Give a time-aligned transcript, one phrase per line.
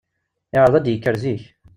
[0.55, 1.43] Iɛṛeḍ ad d-yekker zik.